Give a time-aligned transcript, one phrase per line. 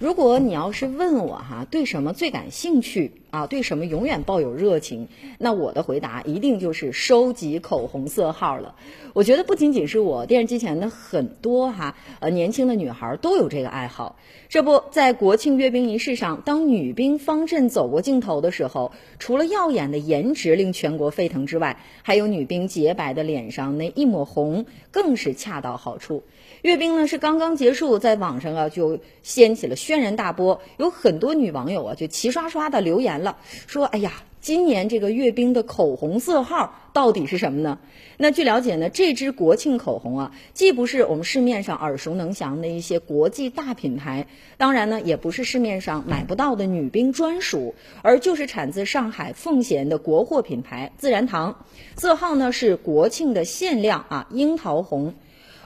[0.00, 3.46] 如果你要是问我哈，对什么最感兴趣啊？
[3.46, 5.08] 对什么永远抱有热情？
[5.38, 8.74] 那我的回答一定就是收集口红色号了。
[9.12, 14.16] 我觉得不仅仅是我，电视机前的很多哈呃年轻的女孩都有这个爱好。
[14.48, 26.24] 这不在国庆阅兵仪式上，当女兵方阵走过镜头的时候，除了耀眼的颜值令全国沸腾之外，还有女兵洁白的脸上那一抹红，更是恰到好处。
[26.62, 37.78] 阅兵呢是刚刚结束，在网上啊就掀起了轩然大波，有很多女网友啊就齐刷刷的留言了，说：“哎呀，今年这个阅兵的口红色号到底是什么呢？”
[38.22, 44.26] 那据了解呢，这支国庆口红啊，既不是我们市面上耳熟能详的一些国际大品牌，
[44.58, 51.64] 当然呢，也不是市面上买不到的女兵专属，而就是产自上海奉贤的国货品牌自然堂，
[51.96, 55.14] 色号呢是国庆的限量啊樱桃红。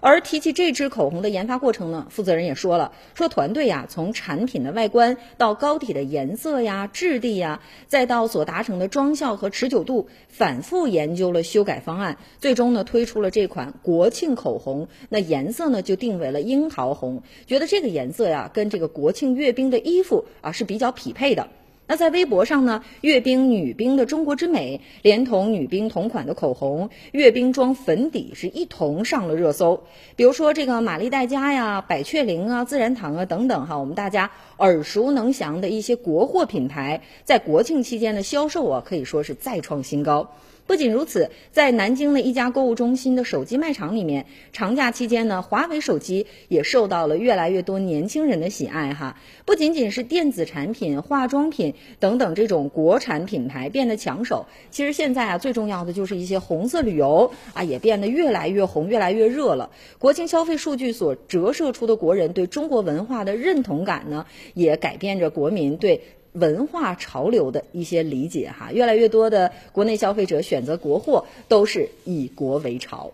[0.04, 14.88] 而提起这支口红的研发过程呢，负责人也说了，说团队呀，从产品的外观到膏体的颜色呀、质地呀，再到所达成的妆效和持久度，反复研究了修改方案，最终呢推出了这款国庆口红。
[15.08, 21.48] 那颜色呢就定为了樱桃红，觉得这个颜色呀跟这个国庆阅兵的衣服啊是比较匹配的。
[21.86, 29.82] 那在微博上呢，阅兵女兵的中国之美，连同女兵同款的口红、阅兵装粉底是一同上了热搜。
[30.16, 40.30] 比如说这个玛丽黛佳呀、百雀羚啊、自然堂啊等等哈，我们大家耳熟能详的一些国货品牌，在国庆期间的销售啊，可以说是再创新高。
[40.66, 49.18] 不仅如此，在南京的一家购物中心的手机卖场里面，长假期间呢，华为手机也受到了越来越多年轻人的喜爱哈。
[49.44, 59.70] 不仅仅是电子产品、化妆品等等这种国产品牌变得抢手，其实现在啊，最重要的就是一些红色旅游啊，也变得越来越红、越来越热了。
[59.98, 66.00] 国庆消费数据所折射出的国人对中国文化的认同感呢，也改变着国民对。
[66.34, 73.12] 文化潮流的一些理解哈，越来越多的国内消费者选择国货都是以国为潮。